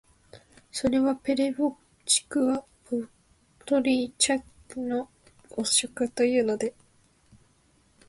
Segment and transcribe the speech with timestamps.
[0.71, 3.01] それは「ペレヴォッチクはポ
[3.67, 5.07] ドリャッチクの
[5.51, 6.73] 誤植」というので、